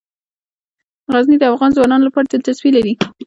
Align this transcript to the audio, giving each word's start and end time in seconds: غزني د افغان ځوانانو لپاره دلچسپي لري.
غزني 1.13 1.37
د 1.39 1.43
افغان 1.51 1.71
ځوانانو 1.77 2.07
لپاره 2.07 2.25
دلچسپي 2.27 2.69
لري. 2.77 2.93